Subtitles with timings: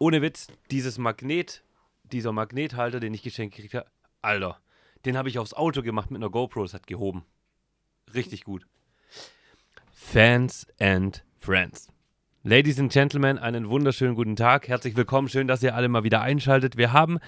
[0.00, 1.62] ohne Witz, dieses Magnet,
[2.10, 3.86] dieser Magnethalter, den ich geschenkt gekriegt habe,
[4.22, 4.58] Alter,
[5.04, 7.24] den habe ich aufs Auto gemacht mit einer GoPro, das hat gehoben.
[8.12, 8.66] Richtig gut.
[9.92, 11.88] Fans and Friends.
[12.42, 14.68] Ladies and Gentlemen, einen wunderschönen guten Tag.
[14.68, 15.28] Herzlich willkommen.
[15.28, 16.78] Schön, dass ihr alle mal wieder einschaltet.
[16.78, 17.18] Wir haben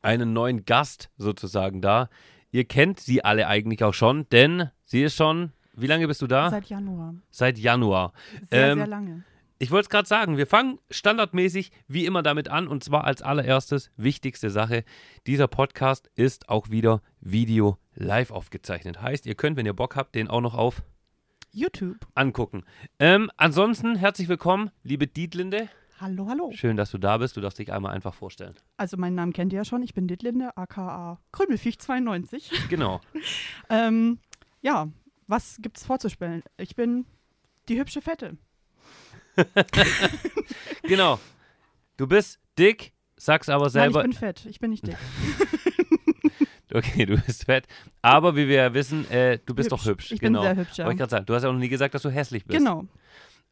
[0.00, 2.08] einen neuen Gast sozusagen da.
[2.50, 5.52] Ihr kennt sie alle eigentlich auch schon, denn sie ist schon.
[5.74, 6.48] Wie lange bist du da?
[6.48, 7.14] Seit Januar.
[7.30, 8.14] Seit Januar.
[8.50, 9.24] Sehr, Ähm, sehr lange.
[9.60, 13.22] Ich wollte es gerade sagen, wir fangen standardmäßig wie immer damit an und zwar als
[13.22, 14.84] allererstes wichtigste Sache.
[15.26, 19.02] Dieser Podcast ist auch wieder Video live aufgezeichnet.
[19.02, 20.84] Heißt, ihr könnt, wenn ihr Bock habt, den auch noch auf
[21.50, 22.06] YouTube.
[22.14, 22.62] angucken.
[23.00, 25.68] Ähm, ansonsten herzlich willkommen, liebe Dietlinde.
[26.00, 26.52] Hallo, hallo.
[26.52, 27.36] Schön, dass du da bist.
[27.36, 28.54] Du darfst dich einmal einfach vorstellen.
[28.76, 29.82] Also meinen Namen kennt ihr ja schon.
[29.82, 32.52] Ich bin Ditlinde, aka Krümelfiech 92.
[32.68, 33.00] Genau.
[33.68, 34.20] ähm,
[34.62, 34.86] ja,
[35.26, 36.44] was gibt's vorzustellen?
[36.58, 37.06] Ich bin
[37.68, 38.38] die hübsche Fette.
[40.82, 41.18] genau.
[41.96, 44.00] Du bist dick, sag's aber Nein, selber.
[44.00, 44.46] ich bin fett.
[44.46, 44.96] Ich bin nicht dick.
[46.74, 47.66] okay, du bist fett.
[48.02, 50.12] Aber wie wir ja wissen, äh, du bist doch hübsch.
[50.12, 50.40] Ich genau.
[50.40, 50.84] bin sehr hübsch, ja.
[50.84, 51.26] Wollte ich gerade sagen.
[51.26, 52.58] Du hast ja auch noch nie gesagt, dass du hässlich bist.
[52.58, 52.86] Genau.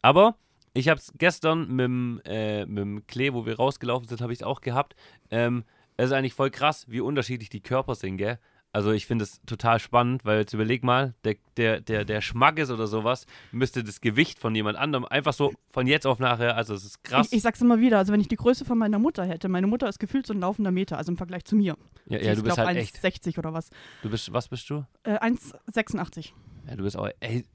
[0.03, 0.37] Aber
[0.75, 4.33] ich habe es gestern mit dem, äh, mit dem Klee, wo wir rausgelaufen sind, habe
[4.33, 4.95] ich es auch gehabt.
[5.31, 5.65] Ähm,
[5.97, 8.39] es ist eigentlich voll krass, wie unterschiedlich die Körper sind, gell?
[8.77, 12.71] Also ich finde es total spannend, weil jetzt überleg mal, der, der, der, der Schmackes
[12.71, 16.75] oder sowas müsste das Gewicht von jemand anderem einfach so von jetzt auf nachher, also
[16.75, 17.29] es ist krass.
[17.29, 19.67] Ich, ich sag's immer wieder, also wenn ich die Größe von meiner Mutter hätte, meine
[19.67, 21.79] Mutter ist gefühlt so ein laufender Meter, also im Vergleich zu mir.
[22.05, 22.99] ja, ja, du bist glaub, halt echt.
[22.99, 23.71] 1,60 oder was.
[24.03, 24.85] Du bist, was bist du?
[25.05, 26.33] Äh, 1,86.
[26.69, 27.47] Ja, du bist auch, ey,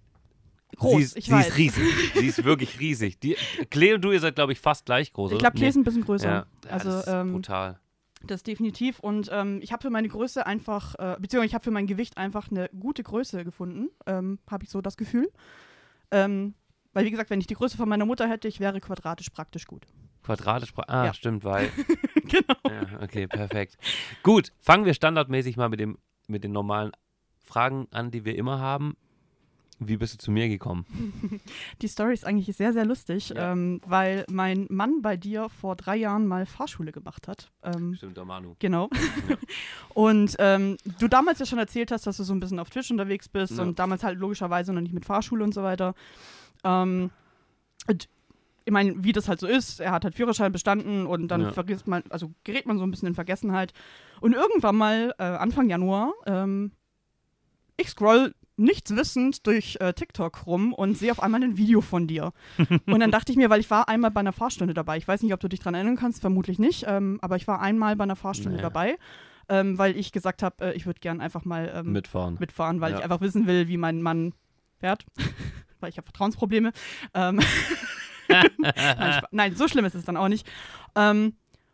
[0.75, 1.49] Groß, sie ist, ich sie weiß.
[1.49, 1.83] ist riesig.
[2.15, 3.19] sie ist wirklich riesig.
[3.19, 3.37] Die,
[3.69, 5.83] Klee und du, ihr seid, glaube ich, fast gleich groß, Ich glaube, Klee ist ein
[5.83, 6.27] bisschen größer.
[6.27, 7.79] ja, ja, also, das ist ähm, brutal.
[8.27, 8.99] Das definitiv.
[8.99, 12.17] Und ähm, ich habe für meine Größe einfach, äh, beziehungsweise ich habe für mein Gewicht
[12.17, 15.31] einfach eine gute Größe gefunden, ähm, habe ich so das Gefühl.
[16.11, 16.53] Ähm,
[16.93, 19.65] weil, wie gesagt, wenn ich die Größe von meiner Mutter hätte, ich wäre quadratisch praktisch
[19.65, 19.85] gut.
[20.23, 21.13] Quadratisch, ah, Ja.
[21.13, 21.69] stimmt, weil
[22.15, 22.55] genau.
[22.67, 23.77] Ja, okay, perfekt.
[24.23, 26.91] Gut, fangen wir standardmäßig mal mit, dem, mit den normalen
[27.43, 28.95] Fragen an, die wir immer haben.
[29.83, 30.85] Wie bist du zu mir gekommen?
[31.81, 33.51] Die Story ist eigentlich sehr, sehr lustig, Ja.
[33.51, 37.51] ähm, weil mein Mann bei dir vor drei Jahren mal Fahrschule gemacht hat.
[37.63, 38.55] Ähm, Stimmt, der Manu.
[38.59, 38.89] Genau.
[39.27, 39.35] Ja.
[39.95, 42.91] Und ähm, du damals ja schon erzählt hast, dass du so ein bisschen auf Twitch
[42.91, 43.63] unterwegs bist Ja.
[43.63, 45.95] und damals halt logischerweise noch nicht mit Fahrschule und so weiter.
[46.63, 47.09] Ähm,
[47.87, 48.07] und
[48.65, 51.51] ich meine, wie das halt so ist, er hat halt Führerschein bestanden und dann Ja.
[51.53, 53.73] vergisst man, also gerät man so ein bisschen in Vergessenheit.
[54.19, 56.71] Und irgendwann mal, äh, Anfang Januar, ähm,
[57.77, 62.07] ich scroll nichts wissend durch äh, TikTok rum und sehe auf einmal ein Video von
[62.07, 62.31] dir.
[62.85, 64.97] und dann dachte ich mir, weil ich war einmal bei einer Fahrstunde dabei.
[64.97, 67.59] Ich weiß nicht, ob du dich dran erinnern kannst, vermutlich nicht, ähm, aber ich war
[67.61, 68.61] einmal bei einer Fahrstunde Nee.
[68.61, 68.97] dabei,
[69.49, 72.37] ähm, weil ich gesagt habe, äh, ich würde gern einfach mal ähm, Mitfahren.
[72.39, 72.97] mitfahren, weil Ja.
[72.99, 74.33] ich einfach wissen will, wie mein Mann
[74.79, 75.05] fährt.
[75.79, 76.71] weil ich habe Vertrauensprobleme.
[77.13, 77.39] Ähm,
[79.31, 80.47] nein, so schlimm ist es dann auch nicht.
[80.95, 81.33] Ähm,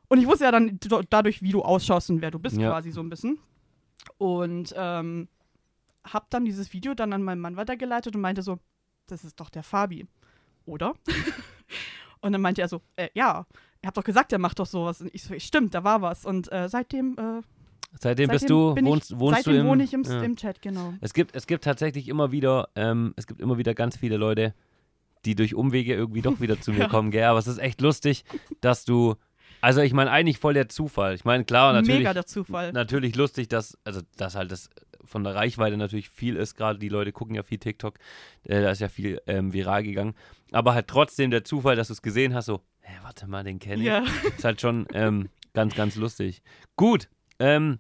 [0.10, 2.70] und ich wusste ja dann dadurch, wie du ausschaust und wer du bist, Ja.
[2.70, 3.38] quasi so ein bisschen.
[4.18, 5.28] Und ähm,
[6.14, 8.60] hab dann dieses Video dann an meinen Mann weitergeleitet und meinte so,
[9.08, 10.08] das ist doch der Fabi,
[10.66, 10.94] oder?
[12.22, 13.46] und dann meinte er so, äh, ja,
[13.82, 15.02] ihr habt doch gesagt, er macht doch sowas.
[15.02, 16.26] Und ich so, stimmt, da war was.
[16.26, 17.42] Und äh, seitdem, äh,
[18.00, 20.22] Seitdem, bist seitdem du, bin wohnst, ich, wohnst du seitdem im, wohne ich im, ja.
[20.22, 20.94] im Chat, genau.
[21.02, 24.54] Es gibt, es gibt tatsächlich immer wieder, ähm, es gibt immer wieder ganz viele Leute,
[25.26, 26.88] die durch Umwege irgendwie doch wieder zu mir Ja.
[26.90, 27.24] kommen, gell?
[27.24, 28.24] Aber es ist echt lustig,
[28.62, 29.16] dass du,
[29.62, 31.16] also ich meine eigentlich voll der Zufall.
[31.16, 32.72] Ich meine, klar, natürlich, Mega der Zufall.
[32.74, 34.70] natürlich lustig, dass, also dass halt das
[35.08, 37.96] von der Reichweite natürlich viel ist, gerade die Leute gucken ja viel TikTok,
[38.44, 40.14] äh, da ist ja viel ähm, viral gegangen.
[40.52, 43.60] Aber halt trotzdem der Zufall, dass du es gesehen hast, so, hä, warte mal, den
[43.60, 43.88] kenne ich.
[43.88, 44.04] Ja.
[44.36, 46.42] Ist halt schon ähm, ganz, ganz lustig.
[46.76, 47.10] Gut,
[47.40, 47.80] ähm,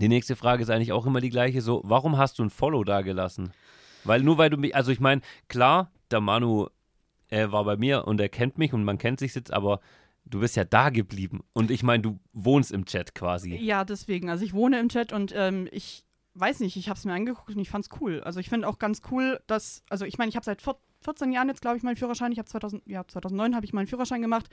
[0.00, 1.60] die nächste Frage ist eigentlich auch immer die gleiche.
[1.60, 3.52] So, warum hast du ein Follow da gelassen?
[4.04, 6.68] Weil nur weil du mich, also ich meine, klar, der Manu
[7.28, 9.80] äh, war bei mir und er kennt mich und man kennt sich jetzt, aber
[10.24, 11.40] du bist ja da geblieben.
[11.52, 13.56] Und ich meine, du wohnst im Chat quasi.
[13.56, 14.30] Ja, deswegen.
[14.30, 16.04] Also ich wohne im Chat und ähm, ich
[16.38, 18.20] weiß nicht, ich habe es mir angeguckt und ich fand's cool.
[18.24, 21.30] Also ich finde auch ganz cool, dass, also ich meine, ich habe seit vier- 14
[21.32, 22.32] Jahren jetzt, glaube ich, meinen Führerschein.
[22.32, 24.48] Ich habe 2000, ja, 2009 habe ich meinen Führerschein gemacht.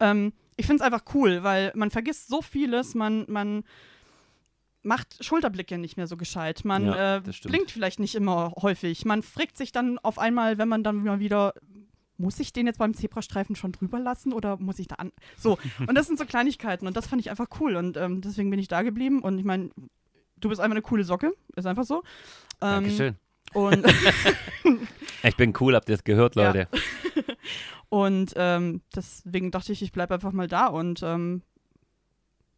[0.00, 3.64] Ähm, ich finde es einfach cool, weil man vergisst so vieles, man, man
[4.82, 6.64] macht Schulterblicke nicht mehr so gescheit.
[6.64, 9.04] Man Ja, äh, blinkt vielleicht nicht immer häufig.
[9.04, 11.54] Man fragt sich dann auf einmal, wenn man dann mal wieder
[12.18, 15.10] muss ich den jetzt beim Zebrastreifen schon drüber lassen oder muss ich da an.
[15.36, 15.58] So,
[15.88, 18.60] und das sind so Kleinigkeiten und das fand ich einfach cool und ähm, deswegen bin
[18.60, 19.70] ich da geblieben und ich meine,
[20.42, 22.02] du bist einfach eine coole Socke, ist einfach so.
[22.60, 23.16] Ähm, Dankeschön.
[23.54, 23.86] Und,
[25.22, 26.46] Ich bin cool, habt ihr es gehört, Ja.
[26.48, 26.68] Leute?
[27.88, 31.42] und ähm, deswegen dachte ich, ich bleibe einfach mal da und ähm,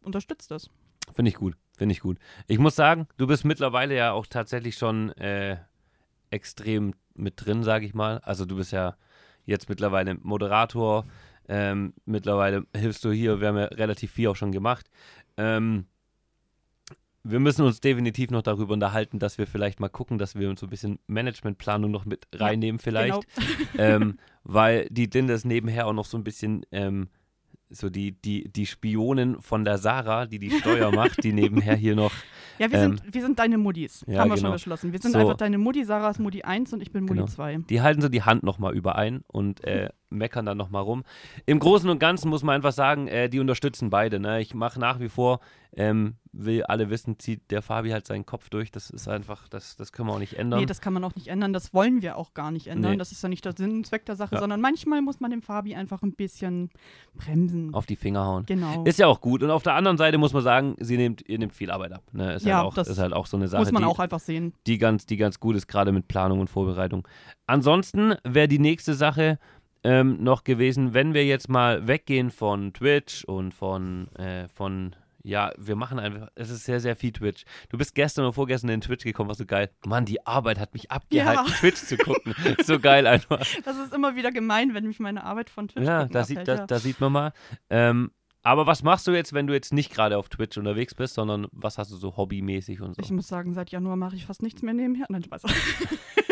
[0.03, 0.69] unterstütze das.
[1.13, 2.17] Finde ich gut, finde ich gut.
[2.47, 5.57] Ich muss sagen, du bist mittlerweile ja auch tatsächlich schon äh,
[6.31, 8.19] extrem mit drin, sage ich mal.
[8.19, 8.95] Also du bist ja
[9.45, 11.05] jetzt mittlerweile Moderator,
[11.47, 14.89] Ähm, mittlerweile hilfst du hier, wir haben ja relativ viel auch schon gemacht.
[15.37, 15.85] Ähm,
[17.27, 20.59] wir müssen uns definitiv noch darüber unterhalten, dass wir vielleicht mal gucken, dass wir uns
[20.59, 23.25] so ein bisschen Managementplanung noch mit reinnehmen, vielleicht.
[23.35, 23.55] Genau.
[23.83, 27.09] ähm, weil die Linda ist nebenher auch noch so ein bisschen ähm,
[27.69, 31.95] so die, die, die Spionin von der Sarah, die die Steuer macht, die nebenher hier
[31.95, 32.11] noch.
[32.59, 34.05] Ja, wir, Ähm, sind, wir sind deine Muttis.
[34.07, 34.49] ja, haben wir genau.
[34.49, 34.91] schon beschlossen.
[34.93, 35.17] Wir sind So.
[35.17, 35.83] einfach deine Mutti.
[35.83, 37.25] Sarah ist Mutti 1 und ich bin Mutti Genau.
[37.27, 37.57] 2.
[37.69, 41.03] Die halten so die Hand nochmal überein und äh, meckern dann nochmal rum.
[41.45, 44.19] Im Großen und Ganzen muss man einfach sagen, äh, die unterstützen beide.
[44.19, 44.41] Ne?
[44.41, 45.39] Ich mache nach wie vor,
[45.77, 48.71] ähm, will alle wissen, zieht der Fabi halt seinen Kopf durch.
[48.71, 50.59] Das ist einfach, das, das können wir auch nicht ändern.
[50.61, 51.51] Nee, das kann man auch nicht ändern.
[51.53, 52.93] Das wollen wir auch gar nicht ändern.
[52.93, 52.97] Nee.
[52.97, 54.41] Das ist ja nicht der Sinn und Zweck der Sache, Ja.
[54.41, 56.69] sondern manchmal muss man dem Fabi einfach ein bisschen
[57.13, 57.73] bremsen.
[57.73, 58.45] auf die Finger hauen.
[58.45, 58.83] genau.
[58.85, 59.43] Ist ja auch gut.
[59.43, 62.03] Und auf der anderen Seite muss man sagen, sie nimmt, ihr nimmt viel Arbeit ab.
[62.13, 62.33] Ne?
[62.35, 63.99] Ist, Ja, halt auch, das ist halt auch so eine Sache, muss man die, auch
[63.99, 64.53] einfach sehen.
[64.67, 67.05] die, ganz, die ganz gut ist, gerade mit Planung und Vorbereitung.
[67.47, 69.39] Ansonsten wäre die nächste Sache
[69.85, 75.51] ähm, noch gewesen, wenn wir jetzt mal weggehen von Twitch und von, äh, von ja,
[75.57, 77.45] wir machen einfach, es ist sehr, sehr viel Twitch.
[77.69, 79.69] Du bist gestern oder vorgestern in Twitch gekommen, warst so geil.
[79.85, 81.51] Mann, die Arbeit hat mich abgehalten, Ja.
[81.59, 82.33] Twitch zu gucken.
[82.63, 83.39] so geil einfach.
[83.65, 86.47] Das ist immer wieder gemein, wenn mich meine Arbeit von Twitch Ja, da sieht, abhält,
[86.59, 86.67] da, ja.
[86.67, 87.33] da sieht man mal.
[87.69, 88.11] Ähm,
[88.43, 91.47] aber was machst du jetzt, wenn du jetzt nicht gerade auf Twitch unterwegs bist, sondern
[91.51, 93.01] was hast du so hobbymäßig und so?
[93.01, 95.07] Ich muss sagen, seit Januar mache ich fast nichts mehr nebenher.
[95.09, 95.43] Nein, Spaß.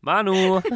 [0.00, 0.60] Manu!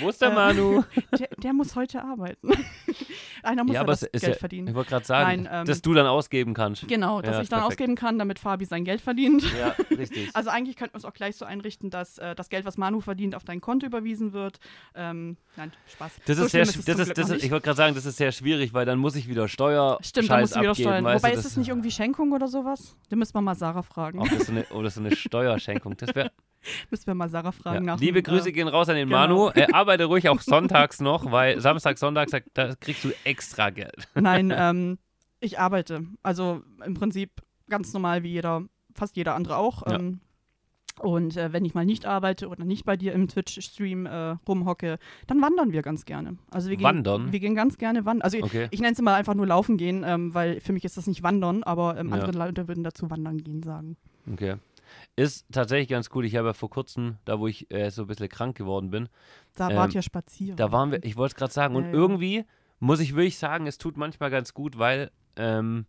[0.00, 0.84] Wo ist der Äh, Manu?
[1.18, 2.50] Der, der muss heute arbeiten.
[3.42, 4.68] Einer muss ja, ja, aber das ist Geld ja, verdienen.
[4.68, 6.86] ich wollte gerade sagen, Nein, ähm, dass du dann ausgeben kannst.
[6.86, 7.80] Genau, dass Ja, ich dann perfekt.
[7.80, 9.44] ausgeben kann, damit Fabi sein Geld verdient.
[9.58, 10.30] Ja, richtig.
[10.34, 13.00] Also eigentlich könnten wir es auch gleich so einrichten, dass äh, das Geld, was Manu
[13.00, 14.58] verdient, auf dein Konto überwiesen wird.
[14.94, 16.12] Ähm, nein, Spaß.
[16.26, 18.18] Das so ist sehr, es das ist, das ist, ich wollte gerade sagen, das ist
[18.18, 20.88] sehr schwierig, weil dann muss ich wieder Steuer Stimmt, da Scheiß musst du wieder abgeben,
[20.88, 21.04] steuern.
[21.04, 22.96] Wobei du, ist das- es nicht irgendwie Schenkung oder sowas?
[23.08, 24.18] Da müssen wir mal Sarah fragen.
[24.20, 25.96] Ob das so eine, oh, das ist so eine Steuerschenkung.
[25.96, 26.30] Das wäre
[26.90, 27.94] müssen wir mal Sarah fragen Ja.
[27.94, 28.00] nach.
[28.00, 29.18] Liebe dem, Grüße Äh, gehen raus an den genau.
[29.20, 29.48] Manu.
[29.54, 34.08] Er arbeite ruhig auch sonntags noch, weil Samstag, Sonntag, da kriegst du extra Geld.
[34.14, 34.98] nein, ähm,
[35.40, 36.04] ich arbeite.
[36.22, 37.30] Also im Prinzip
[37.68, 38.62] ganz normal wie jeder,
[38.94, 39.86] fast jeder andere auch.
[39.86, 39.96] Ja.
[39.96, 40.20] Ähm,
[41.00, 44.98] und äh, wenn ich mal nicht arbeite oder nicht bei dir im Twitch-Stream äh, rumhocke,
[45.26, 46.38] dann wandern wir ganz gerne.
[46.50, 47.32] Also wir gehen, Wandern?
[47.32, 48.22] Wir gehen ganz gerne wandern.
[48.22, 48.68] Also Okay.
[48.70, 51.22] ich nenne es immer einfach nur laufen gehen, ähm, weil für mich ist das nicht
[51.22, 52.14] wandern, aber ähm, Ja.
[52.14, 53.98] andere Leute würden dazu wandern gehen sagen.
[54.32, 54.54] Okay.
[55.16, 56.26] Ist tatsächlich ganz cool.
[56.26, 59.08] Ich habe ja vor kurzem, da wo ich äh, so ein bisschen krank geworden bin,
[59.54, 60.56] Da Ähm, wart ihr spazieren.
[60.56, 61.94] da waren wir, ich wollte es gerade sagen, und Ja, ja.
[61.94, 62.44] irgendwie
[62.80, 65.86] muss ich wirklich sagen, es tut manchmal ganz gut, weil, ähm,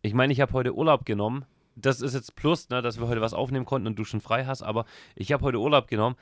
[0.00, 1.44] ich meine, ich habe heute Urlaub genommen.
[1.76, 4.46] Das ist jetzt plus, ne, dass wir heute was aufnehmen konnten und du schon frei
[4.46, 4.86] hast, aber
[5.16, 6.16] ich habe heute Urlaub genommen,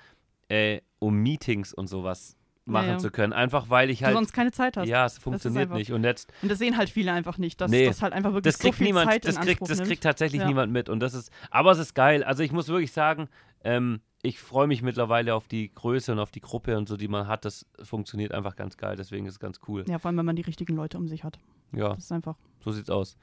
[0.49, 2.99] äh, um Meetings und sowas machen ja.
[2.99, 3.33] zu können.
[3.33, 4.15] Einfach weil ich du halt.
[4.15, 4.87] sonst keine Zeit hast.
[4.89, 5.93] Ja, es funktioniert einfach- nicht.
[5.93, 7.87] Und jetzt, Und das sehen halt viele einfach nicht, dass Nee.
[7.87, 9.89] das halt einfach wirklich das so kriegt viel niemand, Zeit das in kriegt, das nimmt.
[9.89, 10.47] kriegt tatsächlich Ja.
[10.49, 10.89] niemand mit.
[10.89, 12.23] Und das ist, aber es ist geil.
[12.23, 13.29] Also ich muss wirklich sagen,
[13.65, 17.09] ähm, ich freue mich mittlerweile auf die Größe und auf die Gruppe und so, die
[17.09, 17.45] man hat.
[17.45, 18.95] Das funktioniert einfach ganz geil.
[18.97, 19.85] Deswegen ist es ganz cool.
[19.89, 21.41] Ja, vor allem, wenn man die richtigen Leute um sich hat.
[21.73, 22.37] Ja, Das ist einfach.
[22.63, 23.17] so sieht's aus.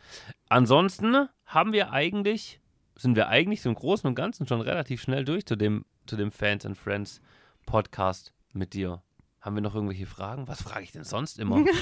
[0.50, 2.60] Ansonsten haben wir eigentlich,
[2.98, 6.18] sind wir eigentlich so im Großen und Ganzen schon relativ schnell durch zu dem, zu
[6.18, 7.22] dem Fans and Friends
[7.66, 9.02] Podcast mit dir.
[9.42, 10.48] Haben wir noch irgendwelche Fragen?
[10.48, 11.64] Was frage ich denn sonst immer?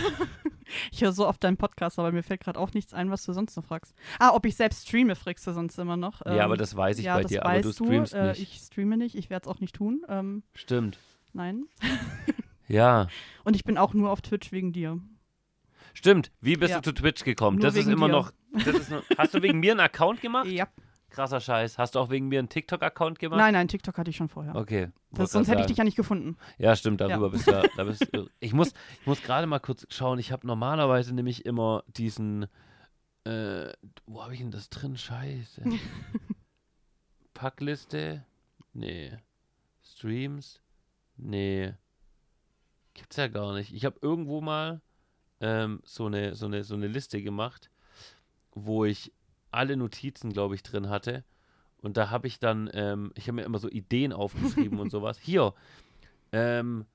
[0.91, 3.31] Ich höre so oft deinen Podcast, aber mir fällt gerade auch nichts ein, was du
[3.31, 3.95] sonst noch fragst.
[4.19, 6.25] Ah, ob ich selbst streame, fragst du sonst immer noch.
[6.25, 8.41] ja, aber das weiß ich ja, bei das dir, aber du streamst äh, nicht.
[8.41, 10.01] Ich streame nicht, ich werde es auch nicht tun.
[10.09, 10.99] Ähm, Stimmt.
[11.33, 11.63] nein.
[12.67, 13.07] Ja,
[13.45, 14.99] Und ich bin auch nur auf Twitch wegen dir.
[15.93, 16.33] stimmt.
[16.41, 16.81] Wie bist Ja.
[16.81, 17.59] du zu Twitch gekommen?
[17.59, 18.11] Nur das ist immer dir.
[18.11, 18.33] noch.
[18.53, 20.47] Ist nur, hast du wegen mir einen Account gemacht?
[20.47, 20.67] Ja.
[21.09, 21.77] Krasser Scheiß.
[21.77, 23.37] Hast du auch wegen mir einen TikTok-Account gemacht?
[23.39, 24.55] Nein, nein, TikTok hatte ich schon vorher.
[24.55, 24.89] Okay.
[25.11, 26.37] das, sonst hätte ich dich ja nicht gefunden.
[26.57, 27.31] Ja, stimmt, darüber Ja.
[27.31, 27.69] bist du.
[27.77, 28.07] Da bist,
[28.39, 30.19] ich muss, ich muss gerade mal kurz schauen.
[30.19, 32.47] Ich habe normalerweise nämlich immer diesen.
[33.23, 33.71] Äh,
[34.05, 34.97] wo habe ich denn das drin?
[34.97, 35.63] Scheiße.
[37.33, 38.25] Packliste?
[38.73, 39.17] Nee.
[39.83, 40.61] Streams?
[41.15, 41.73] Nee.
[42.93, 43.73] Gibt's ja gar nicht.
[43.73, 44.81] Ich habe irgendwo mal
[45.39, 47.69] ähm, so, eine, so, eine, so eine Liste gemacht,
[48.53, 49.13] wo ich
[49.51, 51.23] alle Notizen, glaube ich, drin hatte.
[51.81, 55.17] Und da habe ich dann, ähm, ich habe mir immer so Ideen aufgeschrieben und sowas.
[55.19, 55.53] Hier.
[56.31, 56.85] Ähm,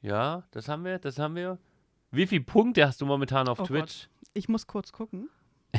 [0.00, 1.58] ja, das haben wir, das haben wir.
[2.10, 4.08] Wie viele Punkte hast du momentan auf Oh Twitch?
[4.34, 5.28] Ich muss kurz gucken.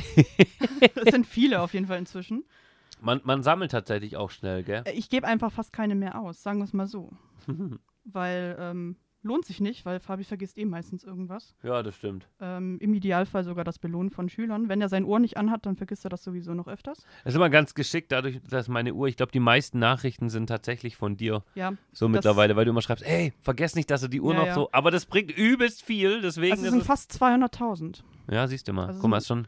[0.94, 2.44] Es sind viele auf jeden Fall inzwischen.
[3.00, 4.82] Man, man sammelt tatsächlich auch schnell, gell?
[4.86, 7.10] Äh, Ich gebe einfach fast keine mehr aus, sagen wir es mal so.
[8.04, 8.96] Weil ähm,
[9.28, 11.54] lohnt sich nicht, weil Fabi vergisst eh meistens irgendwas.
[11.62, 12.26] ja, das stimmt.
[12.40, 14.68] Ähm, Im Idealfall sogar das Belohnen von Schülern.
[14.68, 16.98] Wenn er sein Ohr nicht anhat, dann vergisst er das sowieso noch öfters.
[17.24, 20.46] Es ist immer ganz geschickt, dadurch, dass meine Uhr, ich glaube, die meisten Nachrichten sind
[20.48, 24.00] tatsächlich von dir Ja, so Das- mittlerweile, weil du immer schreibst, ey, vergesst nicht, dass
[24.00, 24.54] du die Uhr Ja, noch ja.
[24.54, 28.02] so, aber das bringt übelst viel, deswegen also es sind fast 200.000.
[28.30, 29.46] ja, siehst du mal, also guck mal, ist schon,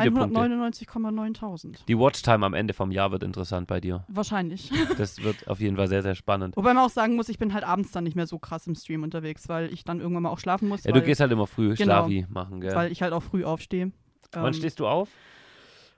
[0.00, 0.38] Viele Punkte.
[0.40, 1.84] 199,9000.
[1.86, 4.04] Die Watchtime am Ende vom Jahr wird interessant bei dir.
[4.08, 4.70] Wahrscheinlich.
[4.98, 6.56] Das wird auf jeden Fall sehr, sehr spannend.
[6.56, 8.74] Wobei man auch sagen muss, ich bin halt abends dann nicht mehr so krass im
[8.74, 10.84] Stream unterwegs, weil ich dann irgendwann mal auch schlafen muss.
[10.84, 11.84] Ja, weil, du gehst halt immer früh Genau.
[12.06, 12.74] Schlafi machen, gell?
[12.74, 13.92] weil ich halt auch früh aufstehe.
[14.32, 15.08] Wann Ähm, stehst du auf?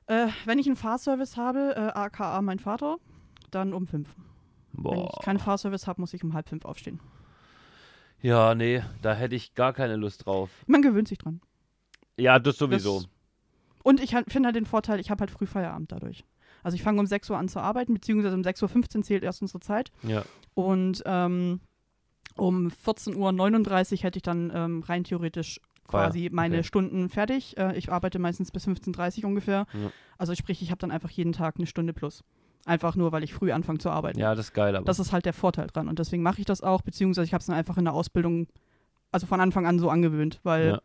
[0.06, 2.96] Äh, wenn ich einen Fahrservice habe, äh, aka mein Vater,
[3.50, 4.08] dann um fünf.
[4.72, 5.10] Wenn Boah.
[5.18, 7.00] ich keinen Fahrservice habe, muss ich um halb fünf aufstehen.
[8.22, 10.50] Ja, nee, da hätte ich gar keine Lust drauf.
[10.66, 11.40] Man gewöhnt sich dran.
[12.16, 13.00] Ja, das sowieso.
[13.00, 13.08] Das-
[13.86, 16.24] Und ich halt, finde halt den Vorteil, ich habe halt früh Feierabend dadurch.
[16.64, 19.42] Also ich fange um 6 Uhr an zu arbeiten, beziehungsweise um 6.15 Uhr zählt erst
[19.42, 19.92] unsere Zeit.
[20.02, 20.24] ja.
[20.54, 21.60] Und ähm,
[22.36, 26.64] um 14.39 Uhr hätte ich dann ähm, rein theoretisch quasi meine okay.
[26.64, 27.56] Stunden fertig.
[27.58, 29.66] Äh, ich arbeite meistens bis 15.30 Uhr ungefähr.
[29.72, 29.92] Ja.
[30.18, 32.24] Also sprich, ich habe dann einfach jeden Tag eine Stunde plus.
[32.64, 34.18] Einfach nur, weil ich früh anfange zu arbeiten.
[34.18, 34.84] ja, das ist geil, aber.
[34.84, 35.86] Das ist halt der Vorteil dran.
[35.86, 38.48] Und deswegen mache ich das auch, beziehungsweise ich habe es dann einfach in der Ausbildung,
[39.12, 40.80] also von Anfang an so angewöhnt, weil Ja.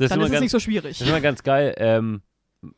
[0.00, 0.98] Das ist dann ist es ganz, nicht so schwierig.
[0.98, 1.74] Das ist immer ganz geil.
[1.78, 2.22] Ähm,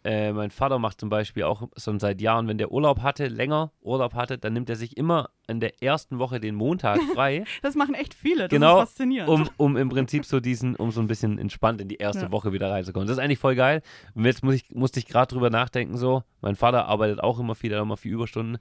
[0.05, 3.73] äh, mein Vater macht zum Beispiel auch schon seit Jahren, wenn der Urlaub hatte, länger
[3.81, 7.75] Urlaub hatte, dann nimmt er sich immer in der ersten Woche den Montag frei, Das
[7.75, 8.43] machen echt viele.
[8.45, 9.29] Das Genau, ist faszinierend.
[9.29, 12.31] um, um im Prinzip so diesen, um so ein bisschen entspannt in die erste Ja.
[12.31, 13.09] Woche wieder reinzukommen.
[13.09, 13.83] Das ist eigentlich voll geil.
[14.15, 17.57] Und jetzt muss ich, musste ich gerade drüber nachdenken, so, mein Vater arbeitet auch immer
[17.57, 18.59] viel, der hat immer viel Überstunden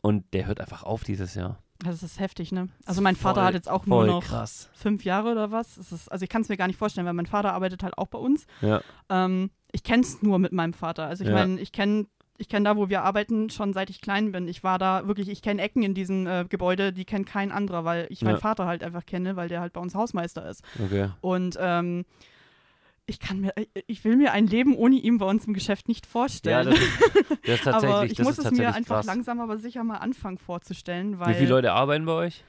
[0.00, 1.58] und der hört einfach auf dieses Jahr.
[1.80, 2.68] Das ist heftig, ne?
[2.86, 4.68] Also mein Vater Voll- hat jetzt auch nur noch krass.
[4.74, 5.76] fünf Jahre oder was.
[5.78, 8.08] Ist, also ich kann es mir gar nicht vorstellen, weil mein Vater arbeitet halt auch
[8.08, 8.46] bei uns.
[8.62, 8.80] Ja,
[9.10, 11.06] Ähm, ich kenne es nur mit meinem Vater.
[11.06, 11.36] Also ich Ja.
[11.36, 12.06] meine, ich kenne
[12.38, 14.46] ich kenn da, wo wir arbeiten, schon seit ich klein bin.
[14.46, 17.86] Ich war da wirklich, ich kenne Ecken in diesem äh, Gebäude, die kennt kein anderer,
[17.86, 18.40] weil ich meinen Ja.
[18.40, 20.62] Vater halt einfach kenne, weil der halt bei uns Hausmeister ist.
[20.78, 21.08] okay.
[21.22, 22.04] Und ähm,
[23.06, 25.88] ich kann mir, ich- ich will mir ein Leben ohne ihn bei uns im Geschäft
[25.88, 26.66] nicht Ja, vorstellen.
[26.66, 26.98] das ist,
[27.44, 29.06] das ist tatsächlich, aber ich muss ist es mir einfach krass.
[29.06, 32.42] langsam aber sicher mal anfangen vorzustellen, weil Wie viele Leute arbeiten bei euch?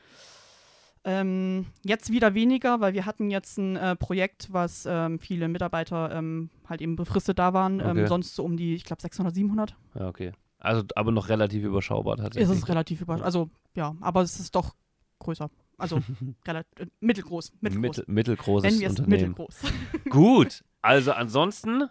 [1.04, 6.12] ähm, jetzt wieder weniger, weil wir hatten jetzt ein äh, Projekt, was ähm, viele Mitarbeiter
[6.14, 7.80] ähm, halt eben befristet da waren.
[7.80, 8.02] Okay.
[8.02, 9.76] Ähm, sonst so um die, ich glaube 600, 700.
[9.96, 10.34] Ja, okay.
[10.60, 12.58] Also, aber noch relativ überschaubar Ist tatsächlich.
[12.58, 14.76] es relativ über, also ja, aber es ist doch
[15.20, 15.50] größer.
[15.78, 15.98] Also
[16.46, 16.64] äh,
[17.00, 17.98] mittelgroß, mittelgroß.
[17.98, 19.30] Mittel, mittelgroßes Nennen wir es Unternehmen.
[19.32, 19.62] mittelgroß.
[20.10, 21.84] Gut, also ansonsten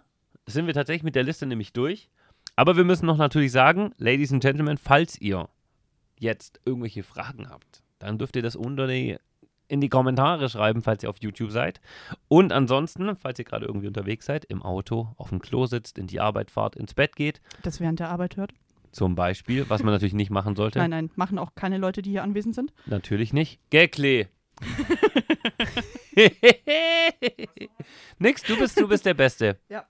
[0.47, 2.11] sind wir tatsächlich mit der Liste nämlich durch.
[2.57, 5.49] Aber wir müssen noch natürlich sagen, Ladies and Gentlemen, falls ihr
[6.19, 9.19] jetzt irgendwelche Fragen habt, dann dürft ihr das unter die,
[9.69, 11.81] in die Kommentare schreiben, falls ihr auf YouTube seid.
[12.29, 16.07] Und ansonsten, falls ihr gerade irgendwie unterwegs seid, im Auto, auf dem Klo sitzt, in
[16.07, 18.53] die Arbeit fahrt, ins Bett geht, Das während der Arbeit hört.
[18.97, 20.79] Zum Beispiel, was man natürlich nicht machen sollte.
[20.79, 22.73] Nein, nein, machen auch keine Leute, die hier anwesend sind.
[22.87, 23.61] Natürlich nicht.
[23.71, 24.29] Gekle.
[28.19, 29.59] Nix, du bist, du bist der Beste.
[29.69, 29.85] Ja.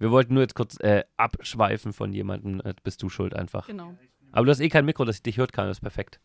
[0.00, 2.60] Wir wollten nur jetzt kurz äh, abschweifen von jemandem.
[2.64, 3.68] Äh, bist du schuld einfach.
[3.68, 3.94] Genau.
[4.32, 5.68] Aber du hast eh kein Mikro, das dich hört kann.
[5.68, 6.18] Das ist perfekt.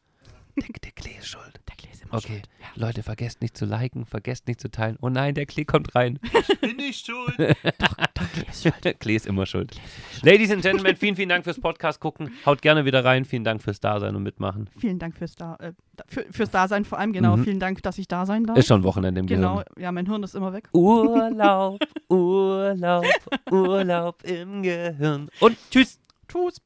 [0.58, 1.62] Der, der Klee ist schuld.
[1.68, 2.28] Der Klee ist Okay.
[2.34, 2.50] schuld.
[2.60, 2.68] Ja.
[2.88, 4.98] Leute, vergesst nicht zu liken, vergesst nicht zu teilen.
[5.02, 6.20] Oh nein, der Klee kommt rein.
[6.62, 7.36] Bin ich schuld?
[7.36, 9.00] Klee ist schuld.
[9.00, 9.76] Klee ist immer schuld.
[10.22, 12.32] Ladies and Gentlemen, vielen, vielen Dank fürs Podcast gucken.
[12.46, 13.26] Haut gerne wieder rein.
[13.26, 14.70] Vielen Dank fürs Dasein und Mitmachen.
[14.78, 15.74] Vielen Dank fürs, da äh,
[16.08, 17.38] für, fürs Dasein vor allem, genau.
[17.38, 17.44] Mhm.
[17.44, 18.58] Vielen Dank, dass ich da sein darf.
[18.58, 19.66] Ist schon Wochenende im genau, Gehirn.
[19.78, 20.70] ja, mein Hirn ist immer weg.
[20.74, 23.06] Urlaub, Urlaub,
[23.52, 25.30] Urlaub im Gehirn.
[25.40, 26.00] Und tschüss.
[26.28, 26.62] Tschüss.